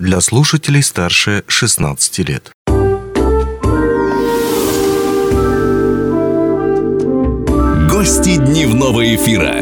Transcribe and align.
для 0.00 0.22
слушателей 0.22 0.82
старше 0.82 1.44
16 1.46 2.18
лет. 2.20 2.50
Гости 7.90 8.36
дневного 8.36 9.14
эфира. 9.14 9.60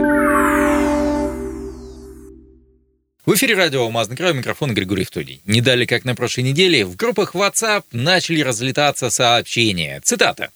В 3.27 3.35
эфире 3.35 3.57
радио 3.57 3.83
«Алмазный 3.83 4.17
край», 4.17 4.33
микрофон 4.33 4.75
Григорий 4.75 5.05
Втодий. 5.05 5.43
Не 5.45 5.61
дали, 5.61 5.87
как 5.87 6.05
на 6.05 6.15
прошлой 6.15 6.45
неделе, 6.45 6.87
в 6.87 6.95
группах 6.95 7.35
WhatsApp 7.35 7.83
начали 7.91 8.41
разлетаться 8.41 9.11
сообщения. 9.11 10.01
Цитата. 10.05 10.51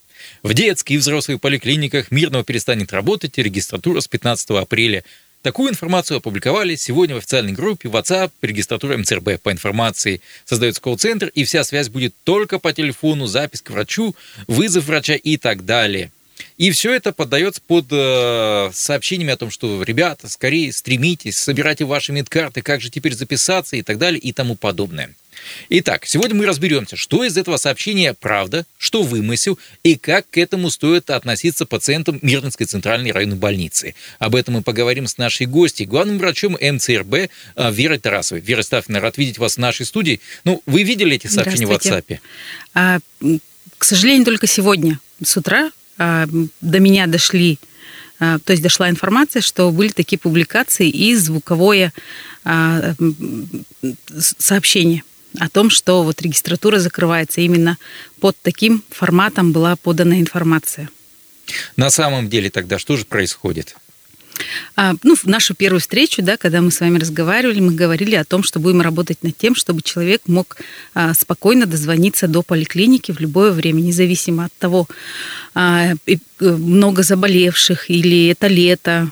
В 0.44 0.54
детских 0.54 0.94
и 0.94 0.98
взрослых 0.98 1.40
поликлиниках 1.40 2.12
Мирного 2.12 2.44
перестанет 2.44 2.92
работать 2.92 3.36
регистратура 3.36 4.00
с 4.00 4.06
15 4.06 4.50
апреля. 4.50 5.02
Такую 5.42 5.70
информацию 5.70 6.18
опубликовали 6.18 6.76
сегодня 6.76 7.16
в 7.16 7.18
официальной 7.18 7.52
группе 7.52 7.88
WhatsApp 7.88 8.30
регистратура 8.42 8.96
МЦРБ. 8.96 9.40
По 9.42 9.50
информации 9.50 10.20
создается 10.44 10.80
колл-центр, 10.80 11.32
и 11.34 11.42
вся 11.42 11.64
связь 11.64 11.88
будет 11.88 12.14
только 12.22 12.60
по 12.60 12.72
телефону, 12.72 13.26
запись 13.26 13.60
к 13.60 13.70
врачу, 13.70 14.14
вызов 14.46 14.84
врача 14.84 15.14
и 15.14 15.36
так 15.36 15.64
далее. 15.64 16.12
И 16.58 16.70
все 16.70 16.94
это 16.94 17.12
поддается 17.12 17.60
под 17.60 17.86
э, 17.90 18.70
сообщениями 18.72 19.32
о 19.32 19.36
том, 19.36 19.50
что, 19.50 19.82
ребята, 19.82 20.28
скорее 20.28 20.72
стремитесь, 20.72 21.38
собирайте 21.38 21.84
ваши 21.84 22.12
медкарты, 22.12 22.62
как 22.62 22.80
же 22.80 22.90
теперь 22.90 23.14
записаться 23.14 23.76
и 23.76 23.82
так 23.82 23.98
далее 23.98 24.20
и 24.20 24.32
тому 24.32 24.54
подобное. 24.54 25.12
Итак, 25.68 26.06
сегодня 26.06 26.36
мы 26.36 26.46
разберемся, 26.46 26.96
что 26.96 27.24
из 27.24 27.36
этого 27.36 27.56
сообщения 27.56 28.14
правда, 28.14 28.66
что 28.78 29.02
вымысел 29.02 29.58
и 29.82 29.96
как 29.96 30.28
к 30.30 30.38
этому 30.38 30.70
стоит 30.70 31.10
относиться 31.10 31.66
пациентам 31.66 32.18
Мирнинской 32.22 32.66
центральной 32.66 33.12
районной 33.12 33.36
больницы. 33.36 33.94
Об 34.18 34.34
этом 34.34 34.54
мы 34.54 34.62
поговорим 34.62 35.06
с 35.06 35.18
нашей 35.18 35.46
гостьей, 35.46 35.86
главным 35.86 36.18
врачом 36.18 36.56
МЦРБ 36.60 37.14
э, 37.14 37.28
Верой 37.72 37.98
Тарасовой. 37.98 38.42
Вера 38.42 38.62
Стафина, 38.62 39.00
рад 39.00 39.18
видеть 39.18 39.38
вас 39.38 39.54
в 39.54 39.58
нашей 39.58 39.86
студии. 39.86 40.20
Ну, 40.44 40.62
вы 40.66 40.82
видели 40.82 41.16
эти 41.16 41.26
сообщения 41.26 41.66
в 41.66 41.72
WhatsApp? 41.72 42.18
А, 42.74 42.98
к 43.78 43.84
сожалению, 43.84 44.24
только 44.24 44.46
сегодня 44.46 45.00
с 45.22 45.36
утра 45.36 45.70
а, 45.98 46.26
до 46.60 46.80
меня 46.80 47.06
дошли, 47.06 47.58
а, 48.18 48.38
то 48.38 48.52
есть 48.52 48.62
дошла 48.62 48.88
информация, 48.88 49.42
что 49.42 49.70
были 49.70 49.88
такие 49.88 50.18
публикации 50.18 50.88
и 50.88 51.14
звуковое 51.14 51.92
а, 52.44 52.94
сообщение 54.38 55.04
о 55.38 55.48
том, 55.48 55.70
что 55.70 56.02
вот 56.02 56.20
регистратура 56.22 56.78
закрывается 56.78 57.40
именно 57.40 57.78
под 58.20 58.36
таким 58.42 58.82
форматом 58.90 59.52
была 59.52 59.76
подана 59.76 60.20
информация. 60.20 60.88
На 61.76 61.90
самом 61.90 62.28
деле 62.28 62.50
тогда 62.50 62.78
что 62.78 62.96
же 62.96 63.04
происходит? 63.04 63.76
А, 64.76 64.94
ну, 65.02 65.14
в 65.14 65.24
нашу 65.24 65.54
первую 65.54 65.80
встречу, 65.80 66.22
да, 66.22 66.36
когда 66.36 66.60
мы 66.60 66.70
с 66.70 66.80
вами 66.80 66.98
разговаривали, 66.98 67.60
мы 67.60 67.72
говорили 67.72 68.14
о 68.14 68.24
том, 68.24 68.42
что 68.42 68.60
будем 68.60 68.80
работать 68.80 69.22
над 69.22 69.36
тем, 69.36 69.54
чтобы 69.54 69.82
человек 69.82 70.22
мог 70.26 70.56
а, 70.94 71.14
спокойно 71.14 71.66
дозвониться 71.66 72.28
до 72.28 72.42
поликлиники 72.42 73.12
в 73.12 73.20
любое 73.20 73.52
время, 73.52 73.80
независимо 73.80 74.46
от 74.46 74.52
того, 74.58 74.88
а, 75.54 75.92
э, 76.06 76.16
много 76.40 77.02
заболевших 77.02 77.90
или 77.90 78.28
это 78.28 78.46
лето, 78.48 79.10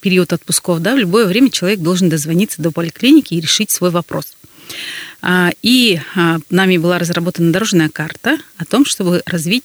период 0.00 0.32
отпусков, 0.32 0.80
да, 0.80 0.94
в 0.94 0.98
любое 0.98 1.26
время 1.26 1.50
человек 1.50 1.80
должен 1.80 2.08
дозвониться 2.08 2.62
до 2.62 2.70
поликлиники 2.70 3.34
и 3.34 3.40
решить 3.40 3.70
свой 3.70 3.90
вопрос. 3.90 4.34
И 5.62 6.00
нами 6.48 6.78
была 6.78 6.98
разработана 6.98 7.52
дорожная 7.52 7.88
карта 7.88 8.38
о 8.56 8.64
том, 8.64 8.84
чтобы 8.84 9.22
развить 9.26 9.64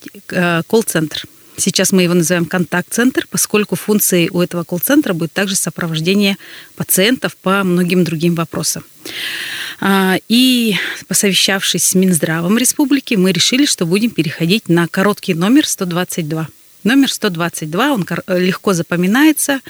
колл-центр– 0.68 1.24
Сейчас 1.58 1.92
мы 1.92 2.04
его 2.04 2.14
называем 2.14 2.46
контакт-центр, 2.46 3.28
поскольку 3.30 3.76
функцией 3.76 4.30
у 4.30 4.42
этого 4.42 4.64
колл-центра 4.64 5.14
будет 5.14 5.32
также 5.32 5.56
сопровождение 5.56 6.38
пациентов 6.76 7.38
по 7.38 7.64
многим 7.64 8.04
другим 8.04 8.36
вопросам. 8.36 8.84
А, 9.80 10.18
и 10.28 10.76
посовещавшись 11.08 11.84
с 11.84 11.96
Минздравом 11.96 12.58
республики, 12.58 13.16
мы 13.16 13.32
решили, 13.32 13.66
что 13.66 13.86
будем 13.86 14.10
переходить 14.10 14.68
на 14.68 14.88
короткий 14.88 15.34
номер 15.34 15.66
122. 15.66 16.48
Номер 16.84 17.12
122, 17.12 17.94
он 17.94 18.06
легко 18.28 18.74
запоминается. 18.74 19.62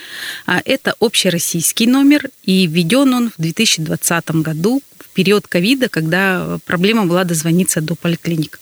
А, 0.44 0.60
это 0.64 0.94
общероссийский 1.00 1.86
номер, 1.86 2.30
и 2.42 2.66
введен 2.66 3.14
он 3.14 3.30
в 3.30 3.40
2020 3.40 4.30
году, 4.42 4.82
период 5.16 5.46
ковида, 5.48 5.88
когда 5.88 6.58
проблема 6.66 7.06
была 7.06 7.24
дозвониться 7.24 7.80
до 7.80 7.94
поликлиник. 7.94 8.60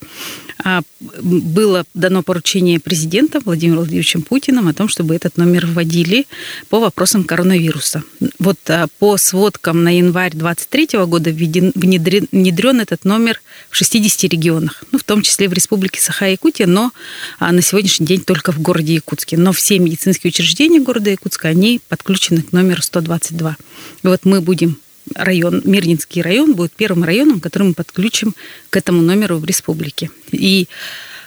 А, 0.62 0.82
было 1.20 1.84
дано 1.94 2.22
поручение 2.22 2.78
президента 2.78 3.41
Владимиром 3.41 3.81
Владимировичем 3.81 4.22
Путиным 4.22 4.69
о 4.69 4.72
том, 4.72 4.88
чтобы 4.88 5.16
этот 5.16 5.37
номер 5.37 5.66
вводили 5.66 6.26
по 6.69 6.78
вопросам 6.78 7.25
коронавируса. 7.25 8.04
Вот 8.38 8.59
а, 8.69 8.87
по 9.00 9.16
сводкам 9.16 9.82
на 9.82 9.97
январь 9.97 10.31
2023 10.31 11.04
года 11.06 11.31
внедрен, 11.31 12.28
внедрен 12.31 12.81
этот 12.81 13.04
номер 13.04 13.42
в 13.69 13.76
60 13.76 14.31
регионах, 14.31 14.84
ну, 14.92 14.98
в 14.98 15.04
том 15.04 15.22
числе 15.22 15.48
в 15.48 15.53
Республике 15.53 16.00
Саха-Якутия, 16.00 16.66
но 16.66 16.92
а, 17.41 17.50
на 17.50 17.60
сегодняшний 17.60 18.06
день 18.06 18.21
только 18.21 18.53
в 18.53 18.60
городе 18.60 18.94
Якутске. 18.94 19.36
Но 19.36 19.53
все 19.53 19.81
медицинские 19.81 20.28
учреждения 20.28 20.78
города 20.78 21.10
Якутска, 21.10 21.48
они 21.48 21.81
подключены 21.88 22.42
к 22.42 22.53
номеру 22.53 22.81
122. 22.81 23.56
И 24.04 24.06
вот 24.06 24.25
мы 24.25 24.41
будем 24.41 24.78
район, 25.15 25.62
Мирнинский 25.65 26.22
район 26.22 26.54
будет 26.54 26.72
первым 26.72 27.04
районом, 27.04 27.41
который 27.41 27.69
мы 27.69 27.75
подключим 27.75 28.34
к 28.70 28.76
этому 28.76 29.03
номеру 29.03 29.38
в 29.38 29.44
республике. 29.44 30.10
И 30.31 30.69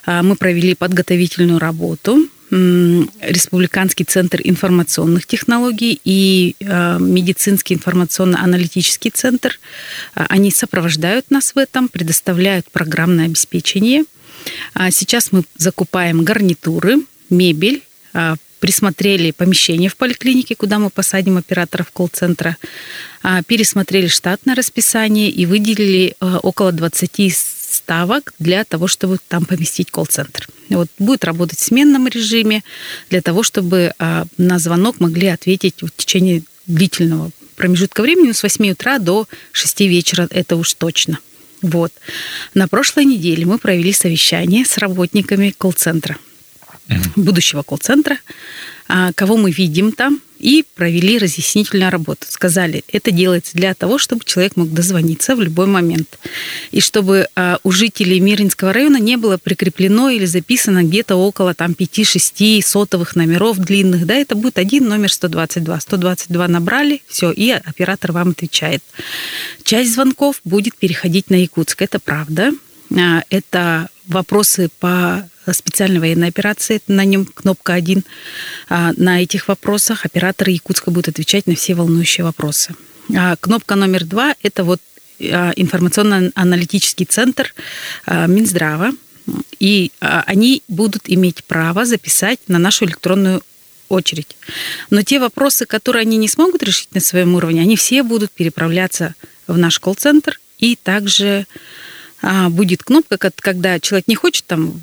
а, 0.06 0.24
мы 0.24 0.36
провели 0.36 0.74
подготовительную 0.74 1.60
работу. 1.60 2.28
Республиканский 2.50 4.06
центр 4.06 4.40
информационных 4.42 5.26
технологий 5.26 6.00
и 6.06 6.56
а, 6.66 6.98
медицинский 6.98 7.76
информационно-аналитический 7.76 9.12
центр. 9.12 9.60
А, 10.16 10.26
они 10.30 10.50
сопровождают 10.50 11.30
нас 11.30 11.54
в 11.54 11.58
этом, 11.58 11.90
предоставляют 11.90 12.72
программное 12.72 13.26
обеспечение. 13.26 14.06
Сейчас 14.92 15.32
мы 15.34 15.44
закупаем 15.58 16.24
гарнитуры, 16.24 16.98
мебель, 17.30 17.84
присмотрели 18.60 19.32
помещение 19.32 19.90
в 19.90 19.96
поликлинике, 19.96 20.56
куда 20.56 20.80
мы 20.80 20.90
посадим 20.90 21.38
операторов 21.38 21.92
колл-центра, 21.92 22.58
а, 23.24 23.44
пересмотрели 23.44 24.08
штатное 24.08 24.56
расписание 24.56 25.30
и 25.30 25.46
выделили 25.46 26.16
а, 26.20 26.40
около 26.40 26.72
20 26.72 27.36
ставок 27.36 28.34
для 28.40 28.64
того, 28.64 28.88
чтобы 28.88 29.18
там 29.28 29.46
поместить 29.46 29.92
колл-центр. 29.92 30.48
Вот 30.70 30.88
будет 31.00 31.26
работать 31.26 31.60
в 31.60 31.64
сменном 31.64 32.08
режиме 32.08 32.64
для 33.10 33.22
того, 33.22 33.44
чтобы 33.44 33.94
а, 34.00 34.26
на 34.38 34.60
звонок 34.60 35.00
могли 35.00 35.28
ответить 35.28 35.82
в 35.82 35.90
течение 35.96 36.44
длительного 36.66 37.32
промежутка 37.56 38.02
времени 38.02 38.32
с 38.32 38.44
8 38.44 38.72
утра 38.72 39.00
до 39.00 39.28
6 39.52 39.82
вечера, 39.82 40.28
это 40.32 40.56
уж 40.56 40.74
точно. 40.74 41.20
Вот. 41.62 41.92
На 42.54 42.68
прошлой 42.68 43.06
неделе 43.06 43.46
мы 43.46 43.58
провели 43.58 43.92
совещание 43.92 44.64
с 44.66 44.78
работниками 44.78 45.54
колл-центра 45.58 46.18
будущего 47.16 47.64
колл-центра, 47.64 48.18
а, 48.88 49.12
кого 49.14 49.38
мы 49.38 49.52
видим 49.52 49.92
там, 49.92 50.22
и 50.40 50.64
провели 50.76 51.18
разъяснительную 51.18 51.92
работу. 51.92 52.26
Сказали, 52.30 52.84
это 52.92 53.12
делается 53.12 53.56
для 53.56 53.74
того, 53.74 53.98
чтобы 53.98 54.24
человек 54.24 54.56
мог 54.56 54.72
дозвониться 54.72 55.36
в 55.36 55.42
любой 55.42 55.66
момент. 55.66 56.20
И 56.72 56.80
чтобы 56.80 57.28
а, 57.36 57.60
у 57.64 57.72
жителей 57.72 58.20
Мирнинского 58.20 58.72
района 58.72 58.98
не 58.98 59.18
было 59.18 59.38
прикреплено 59.38 60.10
или 60.10 60.26
записано 60.26 60.84
где-то 60.84 61.16
около 61.16 61.54
там 61.54 61.72
5-6 61.72 62.62
сотовых 62.62 63.16
номеров 63.16 63.58
длинных. 63.58 64.06
Да, 64.06 64.16
это 64.16 64.36
будет 64.36 64.58
один 64.58 64.88
номер 64.88 65.12
122. 65.12 65.80
122 65.80 66.48
набрали, 66.48 67.02
все, 67.08 67.32
и 67.32 67.50
оператор 67.50 68.12
вам 68.12 68.30
отвечает. 68.30 68.84
Часть 69.64 69.94
звонков 69.94 70.40
будет 70.44 70.76
переходить 70.76 71.30
на 71.30 71.36
Якутск. 71.36 71.82
Это 71.82 72.00
правда. 72.00 72.52
А, 72.96 73.24
это 73.30 73.90
вопросы 74.08 74.70
по 74.80 75.28
специальной 75.52 76.00
военной 76.00 76.28
операции, 76.28 76.82
на 76.88 77.06
нем 77.06 77.26
кнопка 77.26 77.74
1. 77.74 78.04
А, 78.70 78.92
на 78.98 79.22
этих 79.22 79.48
вопросах 79.48 80.06
операторы 80.06 80.52
Якутска 80.52 80.92
будут 80.92 81.10
отвечать 81.10 81.48
на 81.48 81.56
все 81.56 81.74
волнующие 81.74 82.24
вопросы. 82.24 82.76
А, 83.16 83.36
кнопка 83.38 83.76
номер 83.76 84.06
два– 84.06 84.36
это 84.42 84.64
вот 84.64 84.82
информационно-аналитический 85.20 87.08
центр 87.08 87.56
Минздрава, 88.06 88.92
и 89.60 89.92
они 90.00 90.62
будут 90.68 91.06
иметь 91.10 91.44
право 91.44 91.86
записать 91.88 92.40
на 92.48 92.60
нашу 92.60 92.86
электронную 92.86 93.42
очередь. 93.90 94.38
Но 94.92 95.02
те 95.02 95.18
вопросы, 95.20 95.66
которые 95.66 96.02
они 96.02 96.18
не 96.18 96.28
смогут 96.28 96.62
решить 96.62 96.94
на 96.94 97.02
своем 97.02 97.34
уровне, 97.34 97.62
они 97.62 97.76
все 97.78 98.04
будут 98.04 98.32
переправляться 98.32 99.16
в 99.48 99.58
наш 99.58 99.80
колл-центр 99.80 100.40
и 100.60 100.76
также 100.76 101.48
будет 102.22 102.84
кнопка, 102.84 103.18
когда 103.18 103.80
человек 103.80 104.08
не 104.08 104.16
хочет 104.16 104.46
там 104.46 104.80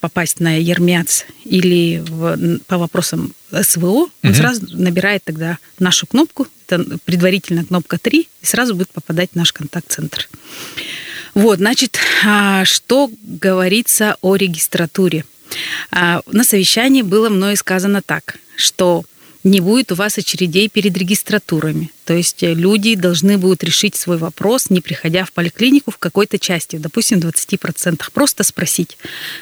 попасть 0.00 0.40
на 0.40 0.60
Ермяц 0.60 1.24
или 1.44 2.02
в, 2.06 2.58
по 2.66 2.78
вопросам 2.78 3.34
СВО, 3.50 4.08
он 4.22 4.30
угу. 4.30 4.34
сразу 4.34 4.66
набирает 4.76 5.22
тогда 5.24 5.58
нашу 5.78 6.06
кнопку, 6.06 6.46
это 6.66 6.98
предварительно 7.04 7.64
кнопка 7.64 7.98
3, 7.98 8.28
и 8.42 8.46
сразу 8.46 8.74
будет 8.74 8.90
попадать 8.90 9.30
в 9.32 9.36
наш 9.36 9.52
контакт-центр. 9.52 10.28
Вот, 11.34 11.58
значит, 11.58 11.98
а, 12.24 12.64
что 12.64 13.10
говорится 13.22 14.16
о 14.20 14.36
регистратуре? 14.36 15.24
А, 15.90 16.20
на 16.26 16.44
совещании 16.44 17.02
было 17.02 17.28
мной 17.28 17.56
сказано 17.56 18.02
так, 18.02 18.36
что 18.56 19.04
не 19.44 19.60
будет 19.60 19.90
у 19.92 19.94
вас 19.94 20.18
очередей 20.18 20.68
перед 20.68 20.96
регистратурами. 20.96 21.90
То 22.04 22.14
есть 22.14 22.42
э, 22.42 22.54
люди 22.54 22.94
должны 22.94 23.38
будут 23.38 23.64
решить 23.64 23.96
свой 23.96 24.16
вопрос, 24.16 24.70
не 24.70 24.80
приходя 24.80 25.24
в 25.24 25.32
поликлинику 25.32 25.90
в 25.90 25.98
какой-то 25.98 26.38
части, 26.38 26.76
допустим, 26.76 27.18
20%. 27.18 28.02
Просто 28.12 28.44
спросить, 28.44 28.96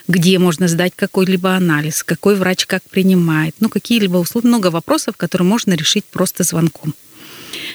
где 0.08 0.38
можно 0.38 0.68
сдать 0.68 0.92
какой-либо 0.96 1.54
анализ, 1.54 2.02
какой 2.02 2.36
врач 2.36 2.66
как 2.66 2.82
принимает, 2.84 3.54
ну, 3.60 3.68
какие-либо 3.68 4.16
условия, 4.16 4.48
много 4.48 4.68
вопросов, 4.68 5.16
которые 5.16 5.46
можно 5.46 5.74
решить 5.74 6.04
просто 6.04 6.44
звонком. 6.44 6.94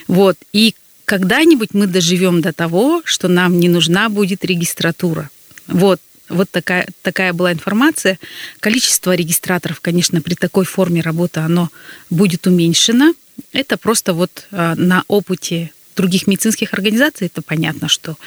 Вот. 0.08 0.38
И 0.52 0.74
когда-нибудь 1.06 1.70
мы 1.74 1.86
доживем 1.86 2.42
до 2.42 2.54
того, 2.54 3.02
что 3.06 3.28
нам 3.28 3.60
не 3.60 3.70
нужна 3.70 4.10
будет 4.10 4.44
регистратура. 4.44 5.30
Вот 5.68 6.00
вот 6.30 6.50
такая, 6.50 6.88
такая 7.02 7.34
была 7.34 7.54
информация. 7.54 8.20
Количество 8.60 9.16
регистраторов, 9.16 9.82
конечно, 9.82 10.22
при 10.22 10.34
такой 10.36 10.66
форме 10.66 11.02
работы, 11.02 11.40
оно 11.42 11.70
будет 12.10 12.48
уменьшено. 12.48 13.14
Это 13.52 13.78
просто 13.78 14.14
вот 14.14 14.48
а, 14.52 14.76
на 14.76 15.04
опыте 15.08 15.72
других 15.96 16.28
медицинских 16.28 16.74
организаций 16.74 17.28
это 17.28 17.42
понятно, 17.42 17.88
что 17.88 18.18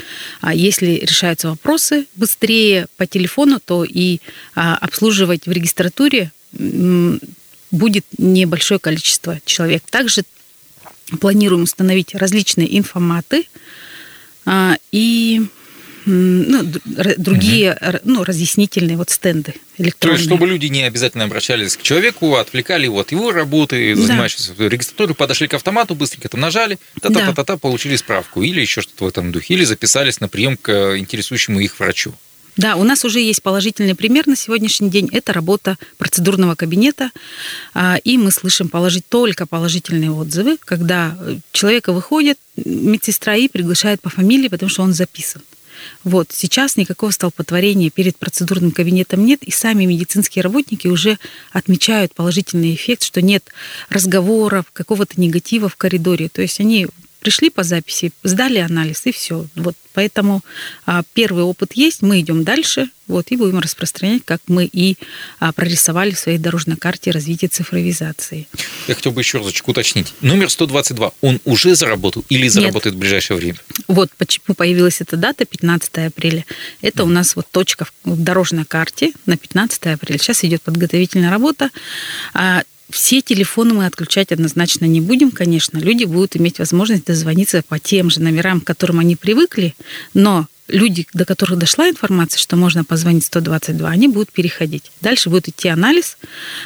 а, 0.41 0.55
если 0.55 0.93
решаются 0.93 1.49
вопросы 1.49 2.07
быстрее 2.15 2.87
по 2.97 3.07
телефону, 3.07 3.61
то 3.65 3.85
и 3.85 4.21
а, 4.55 4.77
обслуживать 4.77 5.47
в 5.47 5.53
регистратуре 5.53 6.33
будет 7.71 8.07
небольшое 8.17 8.81
количество 8.81 9.39
человек. 9.45 9.83
Также 9.91 10.23
планируем 11.21 11.65
установить 11.65 12.15
различные 12.15 12.79
информаты 12.79 13.47
и 14.91 15.47
ну, 16.09 16.65
другие 17.17 17.79
угу. 17.81 17.99
ну, 18.05 18.25
разъяснительные 18.25 18.97
вот 18.97 19.11
стенды 19.11 19.55
электронные. 19.77 20.17
То 20.17 20.21
есть, 20.21 20.25
чтобы 20.25 20.47
люди 20.47 20.67
не 20.67 20.83
обязательно 20.83 21.25
обращались 21.25 21.77
к 21.77 21.83
человеку, 21.83 22.37
отвлекали 22.37 22.85
его 22.85 23.01
от 23.01 23.13
его 23.13 23.31
работы, 23.33 23.95
да. 23.95 24.03
занимающиеся 24.03 24.55
регистратурой, 24.59 25.15
подошли 25.15 25.49
к 25.49 25.55
автомату, 25.55 25.95
быстренько 25.95 26.29
там 26.29 26.41
нажали, 26.41 26.79
та-та-та-та-та, 27.01 27.57
получили 27.59 27.97
справку 27.97 28.43
или 28.43 28.61
еще 28.61 28.81
что-то 28.81 29.05
в 29.05 29.09
этом 29.09 29.33
духе, 29.33 29.55
или 29.55 29.65
записались 29.65 30.21
на 30.21 30.29
прием 30.29 30.57
к 30.57 30.97
интересующему 30.97 31.61
их 31.61 31.79
врачу. 31.79 32.15
Да, 32.59 32.75
у 32.75 32.83
нас 32.83 33.05
уже 33.05 33.21
есть 33.21 33.41
положительный 33.41 33.95
пример 33.95 34.27
на 34.27 34.35
сегодняшний 34.35 34.91
день. 34.91 35.09
Это 35.13 35.33
работа 35.33 35.79
процедурного 35.97 36.57
кабинета. 36.57 37.13
А, 37.73 37.99
и 38.03 38.19
мы 38.19 38.33
слышим 38.33 38.69
положить 38.69 39.05
только 39.09 39.47
положительные 39.47 40.11
отзывы, 40.11 40.57
когда 40.65 41.17
человека 41.53 41.93
выходит 41.93 42.37
медсестра 42.57 43.37
и 43.37 43.47
приглашает 43.47 44.01
по 44.01 44.11
фамилии, 44.11 44.49
потому 44.49 44.71
что 44.71 44.83
он 44.83 44.93
записан. 44.93 45.41
Вот. 46.05 46.29
Сейчас 46.33 46.77
никакого 46.77 47.11
столпотворения 47.11 47.91
перед 47.91 48.17
процедурным 48.17 48.71
кабинетом 48.71 49.25
нет, 49.25 49.43
и 49.43 49.51
сами 49.51 49.85
медицинские 49.85 50.43
работники 50.43 50.87
уже 50.87 51.19
отмечают 51.53 52.15
положительный 52.15 52.75
эффект, 52.75 53.03
что 53.03 53.23
нет 53.23 53.45
разговоров, 53.89 54.67
какого-то 54.73 55.21
негатива 55.21 55.69
в 55.69 55.77
коридоре. 55.77 56.29
То 56.29 56.43
есть 56.43 56.61
они 56.61 56.87
пришли 57.21 57.51
по 57.51 57.63
записи, 57.63 58.13
сдали 58.23 58.59
анализ 58.59 59.03
и 59.05 59.13
все. 59.13 59.47
Вот 59.55 59.75
поэтому 59.93 60.43
а, 60.87 61.03
первый 61.15 61.43
опыт 61.43 61.73
есть, 61.75 62.03
мы 62.03 62.21
идем 62.21 62.45
дальше, 62.45 62.89
вот 63.09 63.27
и 63.31 63.37
будем 63.37 63.59
распространять, 63.59 64.23
как 64.25 64.41
мы 64.47 64.65
и 64.65 64.97
а, 65.41 65.53
прорисовали 65.53 66.13
в 66.13 66.19
своей 66.19 66.39
дорожной 66.39 66.77
карте 66.77 67.11
развития 67.11 67.49
цифровизации. 67.49 68.47
Я 68.87 68.95
хотел 68.95 69.13
бы 69.13 69.21
еще 69.21 69.39
разочек 69.39 69.67
уточнить. 69.67 70.13
Номер 70.21 70.51
122, 70.51 71.13
он 71.21 71.41
уже 71.45 71.75
заработал 71.75 72.25
или 72.29 72.49
заработает 72.49 72.95
Нет. 72.95 72.95
в 72.95 72.99
ближайшее 72.99 73.37
время? 73.37 73.57
Вот 73.89 74.11
почему 74.19 74.55
появилась 74.55 75.01
эта 75.01 75.17
дата 75.17 75.45
15 75.45 75.99
апреля. 75.99 76.45
Это 76.83 77.03
mm. 77.03 77.07
у 77.07 77.09
нас 77.09 77.35
вот 77.35 77.47
точка 77.51 77.87
в 78.05 78.23
дорожной 78.23 78.65
карте 78.65 79.13
на 79.27 79.37
15 79.37 79.87
апреля. 79.87 80.19
Сейчас 80.19 80.45
идет 80.45 80.63
подготовительная 80.63 81.31
работа. 81.31 81.71
А, 82.35 82.63
все 82.91 83.21
телефоны 83.21 83.75
мы 83.75 83.87
отключать 83.87 84.33
однозначно 84.33 84.85
не 84.87 85.01
будем, 85.01 85.31
конечно. 85.31 85.79
Люди 85.79 86.05
будут 86.05 86.37
иметь 86.37 86.59
возможность 86.59 87.05
дозвониться 87.05 87.63
по 87.67 87.79
тем 87.79 88.11
же 88.11 88.21
номерам, 88.21 88.61
к 88.61 88.67
которым 88.67 88.99
они 88.99 89.17
привыкли, 89.17 89.75
но 90.15 90.47
люди, 90.69 91.07
до 91.13 91.25
которых 91.25 91.59
дошла 91.59 91.89
информация, 91.89 92.39
что 92.39 92.57
можно 92.57 92.85
позвонить 92.85 93.25
122, 93.25 93.89
они 93.89 94.09
будут 94.09 94.31
переходить. 94.31 94.91
Дальше 95.01 95.31
будет 95.31 95.49
идти 95.49 95.69
анализ. 95.69 96.17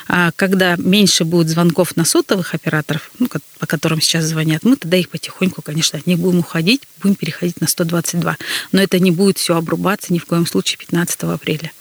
А 0.09 0.33
когда 0.37 0.77
меньше 0.77 1.25
будет 1.25 1.49
звонков 1.49 1.97
на 1.97 2.05
сотовых 2.05 2.55
операторов, 2.55 3.11
ну, 3.19 3.29
по 3.59 3.67
которым 3.67 4.01
сейчас 4.01 4.25
звонят, 4.25 4.65
мы 4.65 4.77
тогда 4.77 4.97
их 4.97 5.09
потихоньку, 5.09 5.63
конечно, 5.63 5.99
от 5.99 6.07
них 6.07 6.19
будем 6.19 6.41
уходить, 6.41 6.83
будем 7.01 7.15
переходить 7.15 7.61
на 7.61 7.69
122. 7.69 8.37
Но 8.73 8.83
это 8.83 8.99
не 8.99 9.11
будет 9.11 9.39
все 9.39 9.57
обрубаться 9.57 10.13
ни 10.13 10.19
в 10.19 10.27
коем 10.27 10.47
случае 10.47 10.79
15 10.79 11.23
апреля. 11.25 11.73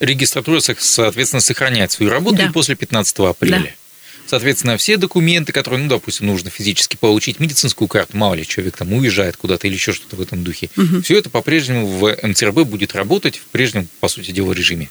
Регистратура, 0.00 0.60
соответственно, 0.60 1.40
сохраняет 1.40 1.92
свою 1.92 2.10
работу 2.10 2.36
да. 2.36 2.46
и 2.46 2.50
после 2.50 2.76
15 2.76 3.18
апреля. 3.18 3.58
Да. 3.60 3.83
Соответственно, 4.26 4.76
все 4.76 4.96
документы, 4.96 5.52
которые, 5.52 5.82
ну, 5.82 5.88
допустим, 5.88 6.26
нужно 6.26 6.50
физически 6.50 6.96
получить, 6.96 7.40
медицинскую 7.40 7.88
карту, 7.88 8.16
мало 8.16 8.34
ли 8.34 8.46
человек 8.46 8.76
там 8.76 8.92
уезжает 8.92 9.36
куда-то 9.36 9.66
или 9.66 9.74
еще 9.74 9.92
что-то 9.92 10.16
в 10.16 10.20
этом 10.20 10.42
духе, 10.44 10.70
угу. 10.76 11.02
все 11.02 11.18
это 11.18 11.30
по-прежнему 11.30 11.86
в 11.86 12.16
МЦРБ 12.22 12.62
будет 12.62 12.94
работать 12.94 13.36
в 13.36 13.44
прежнем, 13.46 13.88
по 14.00 14.08
сути 14.08 14.30
дела, 14.30 14.52
режиме 14.52 14.88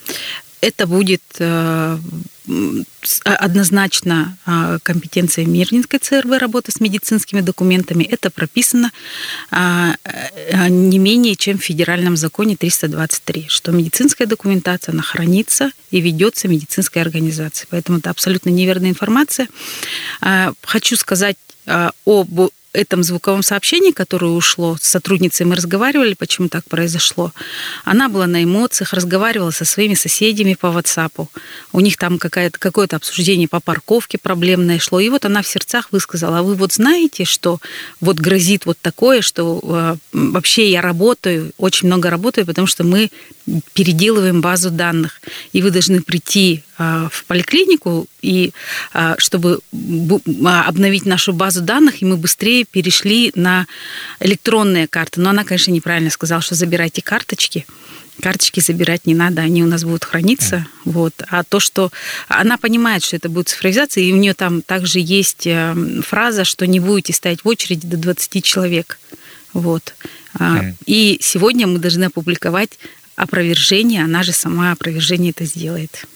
это 0.63 0.87
будет 0.87 1.21
э, 1.39 1.97
однозначно 3.25 4.37
э, 4.45 4.79
компетенция 4.81 5.45
Мирнинской 5.45 5.99
ЦРВ 5.99 6.39
работа 6.39 6.71
с 6.71 6.79
медицинскими 6.79 7.41
документами. 7.41 8.03
Это 8.05 8.29
прописано 8.29 8.91
э, 9.51 9.93
не 10.69 10.99
менее 10.99 11.35
чем 11.35 11.57
в 11.57 11.63
федеральном 11.63 12.15
законе 12.15 12.55
323, 12.55 13.47
что 13.49 13.71
медицинская 13.73 14.25
документация, 14.25 14.93
она 14.93 15.03
хранится 15.03 15.71
и 15.91 15.99
ведется 15.99 16.47
медицинской 16.47 17.01
организацией. 17.01 17.67
Поэтому 17.69 17.97
это 17.97 18.09
абсолютно 18.09 18.49
неверная 18.49 18.89
информация. 18.89 19.47
Хочу 20.61 20.95
сказать 20.95 21.37
об 21.65 22.49
этом 22.73 23.03
звуковом 23.03 23.43
сообщении, 23.43 23.91
которое 23.91 24.31
ушло, 24.31 24.77
с 24.81 24.87
сотрудницей 24.87 25.45
мы 25.45 25.55
разговаривали, 25.55 26.15
почему 26.15 26.49
так 26.49 26.65
произошло. 26.65 27.31
Она 27.85 28.09
была 28.09 28.27
на 28.27 28.43
эмоциях, 28.43 28.93
разговаривала 28.93 29.51
со 29.51 29.63
своими 29.63 29.93
соседями 29.93 30.55
по 30.55 30.67
WhatsApp. 30.67 31.27
У 31.71 31.79
них 31.79 31.97
там 31.97 32.17
какое-то 32.17 32.57
какое 32.59 32.87
обсуждение 32.91 33.47
по 33.47 33.59
парковке 33.59 34.17
проблемное 34.17 34.79
шло. 34.79 34.99
И 34.99 35.09
вот 35.09 35.25
она 35.25 35.41
в 35.41 35.47
сердцах 35.47 35.91
высказала, 35.91 36.39
а 36.39 36.43
вы 36.43 36.55
вот 36.55 36.73
знаете, 36.73 37.25
что 37.25 37.59
вот 38.01 38.17
грозит 38.17 38.65
вот 38.65 38.77
такое, 38.81 39.21
что 39.21 39.59
э, 39.63 39.95
вообще 40.11 40.71
я 40.71 40.81
работаю, 40.81 41.51
очень 41.57 41.87
много 41.87 42.09
работаю, 42.09 42.45
потому 42.45 42.67
что 42.67 42.83
мы 42.83 43.09
переделываем 43.73 44.41
базу 44.41 44.71
данных, 44.71 45.21
и 45.51 45.61
вы 45.61 45.71
должны 45.71 46.01
прийти 46.01 46.63
в 46.77 47.25
поликлинику, 47.27 48.07
и 48.21 48.51
а, 48.93 49.15
чтобы 49.19 49.59
а, 50.45 50.67
обновить 50.67 51.05
нашу 51.05 51.33
базу 51.33 51.61
данных, 51.61 52.01
и 52.01 52.05
мы 52.05 52.17
быстрее 52.17 52.65
перешли 52.65 53.31
на 53.35 53.67
электронные 54.19 54.87
карты. 54.87 55.21
Но 55.21 55.29
она, 55.29 55.43
конечно, 55.43 55.71
неправильно 55.71 56.09
сказала, 56.09 56.41
что 56.41 56.55
забирайте 56.55 57.01
карточки. 57.01 57.65
Карточки 58.21 58.59
забирать 58.59 59.05
не 59.05 59.15
надо, 59.15 59.41
они 59.41 59.63
у 59.63 59.67
нас 59.67 59.83
будут 59.83 60.05
храниться. 60.05 60.55
Mm. 60.85 60.91
Вот. 60.91 61.13
А 61.29 61.43
то, 61.43 61.59
что 61.59 61.91
она 62.27 62.57
понимает, 62.57 63.03
что 63.03 63.15
это 63.15 63.29
будет 63.29 63.49
цифровизация, 63.49 64.03
и 64.03 64.13
у 64.13 64.17
нее 64.17 64.33
там 64.33 64.61
также 64.61 64.99
есть 64.99 65.45
э, 65.45 65.75
фраза, 66.05 66.43
что 66.43 66.65
не 66.67 66.79
будете 66.79 67.13
стоять 67.13 67.43
в 67.43 67.47
очереди 67.47 67.87
до 67.87 67.97
20 67.97 68.43
человек. 68.43 68.99
Вот. 69.53 69.95
Mm. 70.39 70.75
И 70.85 71.19
сегодня 71.21 71.67
мы 71.67 71.79
должны 71.79 72.05
опубликовать 72.05 72.79
опровержение, 73.15 74.03
она 74.03 74.23
же 74.23 74.31
сама 74.31 74.71
опровержение 74.71 75.31
это 75.31 75.45
сделает. 75.45 76.07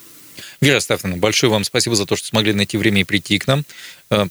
Вера 0.60 0.80
Стефановна, 0.80 1.20
большое 1.20 1.52
вам 1.52 1.64
спасибо 1.64 1.96
за 1.96 2.06
то, 2.06 2.16
что 2.16 2.28
смогли 2.28 2.54
найти 2.54 2.78
время 2.78 3.02
и 3.02 3.04
прийти 3.04 3.38
к 3.38 3.46
нам. 3.46 3.64
Э, 4.10 4.26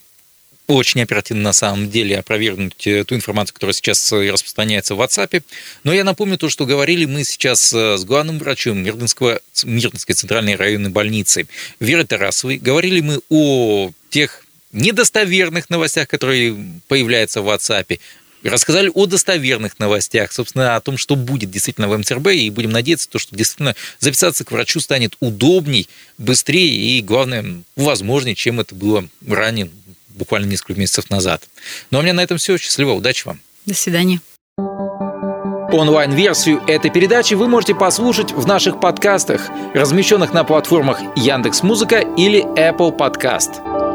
очень 0.66 1.00
оперативно 1.00 1.44
на 1.44 1.52
самом 1.52 1.88
деле 1.88 2.18
опровергнуть 2.18 2.84
э, 2.88 3.04
ту 3.04 3.14
информацию, 3.14 3.54
которая 3.54 3.74
сейчас 3.74 4.12
э, 4.12 4.30
распространяется 4.30 4.96
в 4.96 5.00
WhatsApp. 5.00 5.44
Но 5.84 5.92
я 5.92 6.02
напомню 6.02 6.36
то, 6.36 6.48
что 6.48 6.66
говорили 6.66 7.04
мы 7.04 7.22
сейчас 7.22 7.72
с 7.72 8.04
главным 8.04 8.40
врачом 8.40 8.78
Мирдинского, 8.78 9.40
Мирдинской 9.62 10.16
центральной 10.16 10.56
районной 10.56 10.90
больницы 10.90 11.46
Верой 11.78 12.04
Тарасовой. 12.04 12.58
Говорили 12.58 13.00
мы 13.00 13.20
о 13.30 13.92
тех 14.10 14.42
недостоверных 14.72 15.70
новостях, 15.70 16.08
которые 16.08 16.56
появляются 16.88 17.40
в 17.40 17.48
WhatsApp, 17.48 18.00
рассказали 18.48 18.90
о 18.94 19.06
достоверных 19.06 19.78
новостях, 19.78 20.32
собственно, 20.32 20.76
о 20.76 20.80
том, 20.80 20.96
что 20.98 21.16
будет 21.16 21.50
действительно 21.50 21.88
в 21.88 21.96
МЦРБ, 21.96 22.28
и 22.28 22.50
будем 22.50 22.70
надеяться, 22.70 23.08
то, 23.08 23.18
что 23.18 23.36
действительно 23.36 23.74
записаться 23.98 24.44
к 24.44 24.52
врачу 24.52 24.80
станет 24.80 25.16
удобней, 25.20 25.88
быстрее 26.18 26.98
и, 26.98 27.02
главное, 27.02 27.62
возможнее, 27.76 28.34
чем 28.34 28.60
это 28.60 28.74
было 28.74 29.08
ранее, 29.26 29.70
буквально 30.08 30.46
несколько 30.46 30.78
месяцев 30.78 31.10
назад. 31.10 31.42
Ну 31.90 31.98
а 31.98 32.00
у 32.00 32.04
меня 32.04 32.14
на 32.14 32.22
этом 32.22 32.38
все. 32.38 32.56
Счастливо, 32.58 32.92
удачи 32.92 33.26
вам. 33.26 33.40
До 33.66 33.74
свидания. 33.74 34.20
Онлайн-версию 35.72 36.62
этой 36.68 36.90
передачи 36.90 37.34
вы 37.34 37.48
можете 37.48 37.74
послушать 37.74 38.32
в 38.32 38.46
наших 38.46 38.80
подкастах, 38.80 39.48
размещенных 39.74 40.32
на 40.32 40.44
платформах 40.44 41.00
Яндекс.Музыка 41.16 41.98
или 42.16 42.44
Apple 42.56 42.96
Podcast. 42.96 43.85